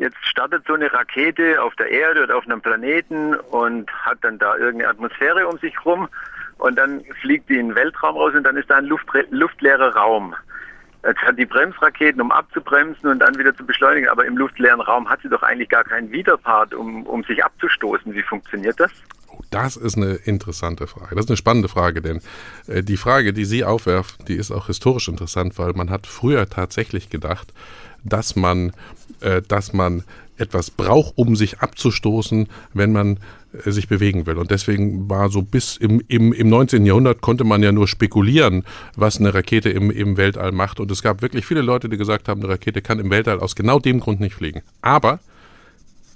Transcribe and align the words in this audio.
Jetzt 0.00 0.16
startet 0.24 0.64
so 0.66 0.72
eine 0.72 0.90
Rakete 0.90 1.62
auf 1.62 1.76
der 1.76 1.90
Erde 1.90 2.22
oder 2.22 2.38
auf 2.38 2.46
einem 2.46 2.62
Planeten 2.62 3.34
und 3.34 3.92
hat 3.92 4.16
dann 4.22 4.38
da 4.38 4.56
irgendeine 4.56 4.88
Atmosphäre 4.88 5.46
um 5.46 5.58
sich 5.58 5.84
rum 5.84 6.08
und 6.56 6.76
dann 6.76 7.04
fliegt 7.20 7.50
die 7.50 7.58
in 7.58 7.68
den 7.68 7.74
Weltraum 7.74 8.16
raus 8.16 8.32
und 8.34 8.44
dann 8.44 8.56
ist 8.56 8.70
da 8.70 8.76
ein 8.76 8.86
Luft, 8.86 9.04
luftleerer 9.28 9.94
Raum. 9.94 10.34
Jetzt 11.04 11.20
hat 11.20 11.38
die 11.38 11.44
Bremsraketen, 11.44 12.18
um 12.22 12.32
abzubremsen 12.32 13.10
und 13.10 13.18
dann 13.18 13.38
wieder 13.38 13.54
zu 13.54 13.66
beschleunigen, 13.66 14.08
aber 14.08 14.24
im 14.24 14.38
luftleeren 14.38 14.80
Raum 14.80 15.06
hat 15.06 15.20
sie 15.20 15.28
doch 15.28 15.42
eigentlich 15.42 15.68
gar 15.68 15.84
keinen 15.84 16.10
Widerpart, 16.10 16.72
um, 16.72 17.04
um 17.04 17.22
sich 17.24 17.44
abzustoßen. 17.44 18.14
Wie 18.14 18.22
funktioniert 18.22 18.80
das? 18.80 18.90
Das 19.50 19.76
ist 19.76 19.96
eine 19.96 20.12
interessante 20.12 20.86
Frage. 20.86 21.16
Das 21.16 21.24
ist 21.24 21.30
eine 21.30 21.36
spannende 21.36 21.68
Frage, 21.68 22.00
denn 22.00 22.20
äh, 22.66 22.82
die 22.82 22.96
Frage, 22.96 23.32
die 23.32 23.44
Sie 23.44 23.64
aufwerfen, 23.64 24.24
die 24.26 24.34
ist 24.34 24.50
auch 24.50 24.68
historisch 24.68 25.08
interessant, 25.08 25.58
weil 25.58 25.72
man 25.72 25.90
hat 25.90 26.06
früher 26.06 26.48
tatsächlich 26.48 27.10
gedacht, 27.10 27.52
dass 28.04 28.36
man, 28.36 28.72
äh, 29.20 29.42
dass 29.46 29.72
man 29.72 30.04
etwas 30.36 30.70
braucht, 30.70 31.12
um 31.16 31.36
sich 31.36 31.60
abzustoßen, 31.60 32.48
wenn 32.72 32.92
man 32.92 33.18
äh, 33.64 33.70
sich 33.70 33.88
bewegen 33.88 34.26
will. 34.26 34.38
Und 34.38 34.50
deswegen 34.50 35.10
war 35.10 35.28
so 35.30 35.42
bis 35.42 35.76
im, 35.76 36.02
im, 36.08 36.32
im 36.32 36.48
19. 36.48 36.86
Jahrhundert 36.86 37.20
konnte 37.20 37.44
man 37.44 37.62
ja 37.62 37.72
nur 37.72 37.88
spekulieren, 37.88 38.64
was 38.96 39.18
eine 39.18 39.34
Rakete 39.34 39.70
im, 39.70 39.90
im 39.90 40.16
Weltall 40.16 40.52
macht. 40.52 40.80
Und 40.80 40.90
es 40.90 41.02
gab 41.02 41.22
wirklich 41.22 41.44
viele 41.44 41.62
Leute, 41.62 41.88
die 41.88 41.96
gesagt 41.96 42.28
haben, 42.28 42.40
eine 42.40 42.52
Rakete 42.52 42.82
kann 42.82 43.00
im 43.00 43.10
Weltall 43.10 43.40
aus 43.40 43.54
genau 43.54 43.78
dem 43.78 44.00
Grund 44.00 44.20
nicht 44.20 44.34
fliegen. 44.34 44.62
Aber 44.80 45.20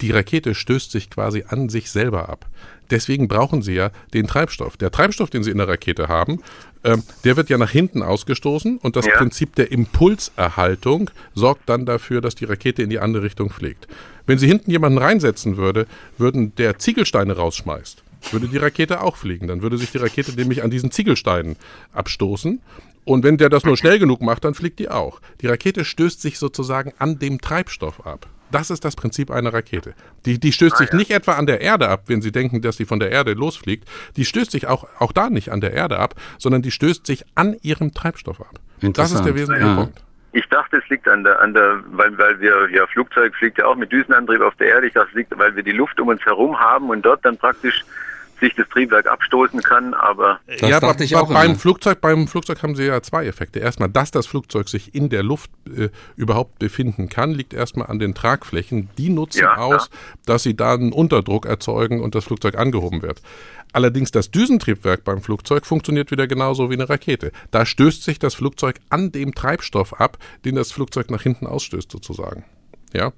die 0.00 0.10
Rakete 0.10 0.54
stößt 0.54 0.90
sich 0.90 1.10
quasi 1.10 1.44
an 1.48 1.68
sich 1.68 1.90
selber 1.90 2.28
ab. 2.28 2.46
Deswegen 2.90 3.28
brauchen 3.28 3.62
sie 3.62 3.74
ja 3.74 3.90
den 4.12 4.26
Treibstoff. 4.26 4.76
Der 4.76 4.90
Treibstoff, 4.90 5.30
den 5.30 5.42
sie 5.42 5.50
in 5.50 5.58
der 5.58 5.68
Rakete 5.68 6.08
haben, 6.08 6.40
ähm, 6.84 7.02
der 7.24 7.36
wird 7.36 7.48
ja 7.48 7.56
nach 7.56 7.70
hinten 7.70 8.02
ausgestoßen 8.02 8.78
und 8.78 8.96
das 8.96 9.06
ja. 9.06 9.16
Prinzip 9.16 9.54
der 9.54 9.72
Impulserhaltung 9.72 11.10
sorgt 11.34 11.68
dann 11.68 11.86
dafür, 11.86 12.20
dass 12.20 12.34
die 12.34 12.44
Rakete 12.44 12.82
in 12.82 12.90
die 12.90 12.98
andere 12.98 13.22
Richtung 13.22 13.50
fliegt. 13.50 13.88
Wenn 14.26 14.38
sie 14.38 14.46
hinten 14.46 14.70
jemanden 14.70 14.98
reinsetzen 14.98 15.56
würde, 15.56 15.86
würden 16.18 16.54
der 16.56 16.78
Ziegelsteine 16.78 17.36
rausschmeißt, 17.36 18.02
würde 18.32 18.48
die 18.48 18.58
Rakete 18.58 19.00
auch 19.00 19.16
fliegen. 19.16 19.48
Dann 19.48 19.62
würde 19.62 19.78
sich 19.78 19.90
die 19.90 19.98
Rakete 19.98 20.32
nämlich 20.32 20.62
an 20.62 20.70
diesen 20.70 20.90
Ziegelsteinen 20.90 21.56
abstoßen 21.92 22.60
und 23.04 23.22
wenn 23.22 23.36
der 23.36 23.50
das 23.50 23.64
nur 23.64 23.76
schnell 23.76 23.98
genug 23.98 24.22
macht, 24.22 24.44
dann 24.44 24.54
fliegt 24.54 24.78
die 24.78 24.88
auch. 24.88 25.20
Die 25.40 25.46
Rakete 25.46 25.84
stößt 25.84 26.20
sich 26.20 26.38
sozusagen 26.38 26.92
an 26.98 27.18
dem 27.18 27.40
Treibstoff 27.40 28.06
ab. 28.06 28.26
Das 28.54 28.70
ist 28.70 28.84
das 28.84 28.94
Prinzip 28.94 29.32
einer 29.32 29.52
Rakete. 29.52 29.94
Die, 30.26 30.38
die 30.38 30.52
stößt 30.52 30.76
ah, 30.76 30.78
sich 30.78 30.90
ja. 30.90 30.96
nicht 30.96 31.10
etwa 31.10 31.32
an 31.32 31.46
der 31.46 31.60
Erde 31.60 31.88
ab, 31.88 32.04
wenn 32.06 32.22
Sie 32.22 32.30
denken, 32.30 32.62
dass 32.62 32.76
sie 32.76 32.84
von 32.84 33.00
der 33.00 33.10
Erde 33.10 33.32
losfliegt. 33.32 33.88
Die 34.16 34.24
stößt 34.24 34.52
sich 34.52 34.68
auch, 34.68 34.86
auch 35.00 35.10
da 35.10 35.28
nicht 35.28 35.50
an 35.50 35.60
der 35.60 35.72
Erde 35.72 35.98
ab, 35.98 36.14
sondern 36.38 36.62
die 36.62 36.70
stößt 36.70 37.04
sich 37.04 37.24
an 37.34 37.56
ihrem 37.62 37.92
Treibstoff 37.92 38.40
ab. 38.40 38.54
Das 38.80 39.10
ist 39.10 39.24
der 39.24 39.34
wesentliche 39.34 39.66
ja. 39.66 39.74
Punkt. 39.74 40.04
Ich 40.30 40.46
dachte, 40.50 40.76
es 40.76 40.88
liegt 40.88 41.08
an 41.08 41.24
der, 41.24 41.40
an 41.40 41.52
der, 41.52 41.80
weil, 41.90 42.16
weil 42.16 42.38
wir, 42.38 42.68
ja, 42.70 42.86
Flugzeug 42.86 43.34
fliegt 43.34 43.58
ja 43.58 43.66
auch 43.66 43.74
mit 43.74 43.90
Düsenantrieb 43.90 44.40
auf 44.40 44.54
der 44.54 44.68
Erde. 44.68 44.86
Ich 44.86 44.92
dachte, 44.92 45.08
es 45.08 45.14
liegt, 45.16 45.36
weil 45.36 45.56
wir 45.56 45.64
die 45.64 45.72
Luft 45.72 45.98
um 45.98 46.06
uns 46.06 46.24
herum 46.24 46.56
haben 46.56 46.90
und 46.90 47.02
dort 47.02 47.24
dann 47.24 47.36
praktisch 47.36 47.84
sich 48.44 48.54
das 48.54 48.68
Triebwerk 48.68 49.06
abstoßen 49.06 49.62
kann, 49.62 49.94
aber 49.94 50.40
das 50.46 50.68
ja, 50.68 50.80
dachte 50.80 51.04
ich 51.04 51.16
auch 51.16 51.32
beim 51.32 51.52
immer. 51.52 51.58
Flugzeug, 51.58 52.00
beim 52.00 52.28
Flugzeug 52.28 52.62
haben 52.62 52.76
sie 52.76 52.84
ja 52.84 53.02
zwei 53.02 53.26
Effekte. 53.26 53.58
Erstmal, 53.58 53.88
dass 53.88 54.10
das 54.10 54.26
Flugzeug 54.26 54.68
sich 54.68 54.94
in 54.94 55.08
der 55.08 55.22
Luft 55.22 55.50
äh, 55.66 55.88
überhaupt 56.16 56.58
befinden 56.58 57.08
kann, 57.08 57.32
liegt 57.32 57.54
erstmal 57.54 57.88
an 57.88 57.98
den 57.98 58.14
Tragflächen. 58.14 58.90
Die 58.98 59.08
nutzen 59.08 59.40
ja, 59.40 59.56
aus, 59.56 59.88
ja. 59.90 59.98
dass 60.26 60.42
sie 60.42 60.54
da 60.54 60.74
einen 60.74 60.92
Unterdruck 60.92 61.46
erzeugen 61.46 62.02
und 62.02 62.14
das 62.14 62.24
Flugzeug 62.24 62.56
angehoben 62.56 63.02
wird. 63.02 63.22
Allerdings 63.72 64.12
das 64.12 64.30
Düsentriebwerk 64.30 65.02
beim 65.02 65.20
Flugzeug 65.20 65.66
funktioniert 65.66 66.10
wieder 66.10 66.26
genauso 66.28 66.70
wie 66.70 66.74
eine 66.74 66.88
Rakete. 66.88 67.32
Da 67.50 67.66
stößt 67.66 68.04
sich 68.04 68.18
das 68.18 68.34
Flugzeug 68.34 68.76
an 68.88 69.10
dem 69.10 69.34
Treibstoff 69.34 69.94
ab, 69.94 70.18
den 70.44 70.54
das 70.54 70.70
Flugzeug 70.70 71.10
nach 71.10 71.22
hinten 71.22 71.46
ausstößt 71.46 71.90
sozusagen. 71.90 72.44
Ja. 72.92 73.12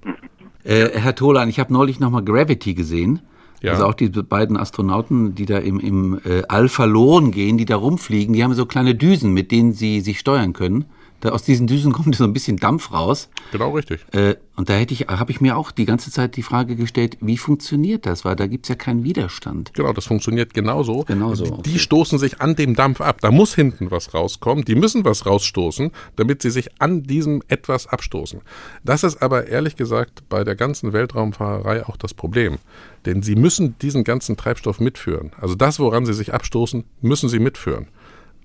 Äh, 0.65 0.99
Herr 0.99 1.15
Tolan, 1.15 1.49
ich 1.49 1.61
habe 1.61 1.73
neulich 1.73 2.01
nochmal 2.01 2.25
Gravity 2.25 2.75
gesehen. 2.75 3.21
Ja. 3.63 3.73
Also 3.73 3.87
auch 3.87 3.95
die 3.95 4.09
beiden 4.09 4.57
Astronauten, 4.57 5.35
die 5.35 5.47
da 5.47 5.59
im, 5.59 5.81
im 5.81 6.21
äh, 6.25 6.43
All 6.49 6.69
verloren 6.69 7.31
gehen, 7.31 7.59
die 7.59 7.65
da 7.65 7.77
rumfliegen, 7.77 8.35
die 8.35 8.45
haben 8.45 8.55
so 8.55 8.67
kleine 8.67 8.95
Düsen, 8.95 9.33
mit 9.33 9.51
denen 9.51 9.73
sie 9.73 10.01
sich 10.01 10.19
steuern 10.19 10.53
können. 10.53 10.85
Da 11.21 11.31
aus 11.31 11.43
diesen 11.43 11.67
Düsen 11.67 11.93
kommt 11.93 12.15
so 12.15 12.25
ein 12.25 12.33
bisschen 12.33 12.57
Dampf 12.57 12.93
raus. 12.93 13.29
Genau 13.53 13.71
richtig. 13.71 14.05
Äh, 14.13 14.37
und 14.57 14.71
da 14.71 14.75
hätte 14.75 14.95
ich, 14.95 15.03
habe 15.09 15.31
ich 15.31 15.41
mir 15.41 15.57
auch 15.57 15.71
die 15.71 15.85
ganze 15.85 16.11
Zeit 16.11 16.37
die 16.37 16.43
Frage 16.43 16.77
gestellt, 16.77 17.19
wie 17.21 17.37
funktioniert 17.37 18.07
das? 18.07 18.25
Weil 18.25 18.37
da 18.37 18.47
gibt 18.47 18.65
es 18.65 18.71
ja 18.71 18.75
keinen 18.75 19.05
Widerstand. 19.05 19.75
Genau, 19.75 19.93
das 19.93 20.07
funktioniert 20.07 20.55
genauso. 20.55 21.05
Genauso. 21.05 21.45
Die, 21.45 21.51
okay. 21.53 21.63
die 21.65 21.79
stoßen 21.79 22.19
sich 22.19 22.41
an 22.41 22.57
dem 22.57 22.75
Dampf 22.75 23.03
ab. 23.03 23.21
Da 23.21 23.31
muss 23.31 23.55
hinten 23.55 23.91
was 23.91 24.15
rauskommen. 24.15 24.65
Die 24.65 24.75
müssen 24.75 25.05
was 25.05 25.27
rausstoßen, 25.27 25.91
damit 26.17 26.41
sie 26.41 26.51
sich 26.51 26.71
an 26.81 27.03
diesem 27.03 27.43
etwas 27.49 27.87
abstoßen. 27.87 28.41
Das 28.83 29.05
ist 29.05 29.23
aber 29.23 29.47
ehrlich 29.47 29.77
gesagt 29.77 30.23
bei 30.31 30.43
der 30.43 30.57
ganzen 30.57 30.95
Weltraumfahrerei 30.95 31.87
auch 31.87 31.99
das 31.99 32.15
Problem. 32.15 32.57
Denn 33.05 33.23
sie 33.23 33.37
müssen 33.47 33.79
diesen 33.79 34.03
ganzen 34.03 34.37
Treibstoff 34.37 34.81
mitführen. 34.81 35.31
Also 35.41 35.55
das, 35.55 35.79
woran 35.79 36.05
sie 36.05 36.15
sich 36.15 36.35
abstoßen, 36.35 36.83
müssen 37.01 37.29
sie 37.29 37.39
mitführen. 37.39 37.87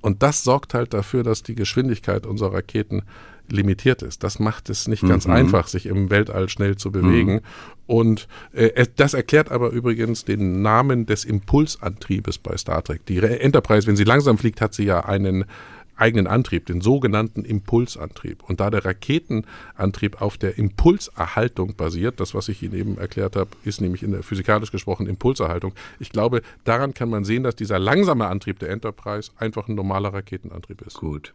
Und 0.01 0.22
das 0.22 0.44
sorgt 0.44 0.75
halt 0.75 0.94
dafür, 0.94 1.23
dass 1.23 1.41
die 1.41 1.56
Geschwindigkeit 1.56 2.28
unserer 2.28 2.53
Raketen 2.53 3.01
limitiert 3.50 4.03
ist. 4.03 4.23
Das 4.23 4.38
macht 4.38 4.69
es 4.69 4.88
nicht 4.88 5.01
ganz 5.07 5.25
mhm. 5.25 5.34
einfach, 5.34 5.66
sich 5.66 5.88
im 5.88 6.11
Weltall 6.11 6.50
schnell 6.50 6.75
zu 6.75 6.91
bewegen. 6.91 7.34
Mhm. 7.34 7.41
Und 7.88 8.28
äh, 8.53 8.85
das 8.95 9.16
erklärt 9.16 9.50
aber 9.50 9.72
übrigens 9.72 10.23
den 10.23 10.61
Namen 10.61 11.07
des 11.07 11.25
Impulsantriebes 11.25 12.38
bei 12.38 12.56
Star 12.56 12.84
Trek. 12.84 13.03
Die 13.07 13.17
Enterprise, 13.17 13.88
wenn 13.88 13.95
sie 13.95 14.03
langsam 14.03 14.38
fliegt, 14.38 14.61
hat 14.61 14.75
sie 14.75 14.85
ja 14.85 15.03
einen 15.03 15.45
eigenen 16.01 16.28
Antrieb, 16.28 16.66
den 16.66 16.81
sogenannten 16.81 17.45
Impulsantrieb. 17.45 18.44
Und 18.44 18.59
da 18.59 18.69
der 18.69 18.84
Raketenantrieb 18.84 20.22
auf 20.22 20.38
der 20.38 20.57
Impulserhaltung 20.57 21.75
basiert, 21.75 22.19
das, 22.19 22.34
was 22.34 22.50
ich 22.50 22.63
Ihnen 22.63 22.73
eben 22.73 22.97
erklärt 22.97 23.35
habe, 23.35 23.51
ist 23.63 23.81
nämlich 23.81 24.01
in 24.03 24.11
der 24.11 24.23
physikalisch 24.23 24.72
gesprochen 24.72 25.07
Impulserhaltung. 25.07 25.73
Ich 26.00 26.09
glaube, 26.09 26.41
daran 26.63 26.94
kann 26.94 27.09
man 27.09 27.23
sehen, 27.23 27.44
dass 27.44 27.56
dieser 27.56 27.78
langsame 27.78 28.28
Antrieb 28.28 28.59
der 28.59 28.69
Enterprise 28.69 29.31
einfach 29.38 29.67
ein 29.67 29.75
normaler 29.75 30.13
Raketenantrieb 30.13 30.81
ist. 30.81 30.95
Gut. 30.95 31.29